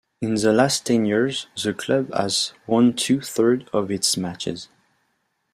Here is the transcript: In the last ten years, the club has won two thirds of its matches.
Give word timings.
In 0.19 0.33
the 0.33 0.51
last 0.51 0.87
ten 0.87 1.05
years, 1.05 1.45
the 1.63 1.75
club 1.75 2.11
has 2.11 2.53
won 2.65 2.95
two 2.95 3.21
thirds 3.21 3.69
of 3.71 3.91
its 3.91 4.17
matches. 4.17 4.67